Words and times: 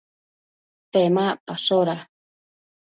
Pemacpashoda 0.91 1.95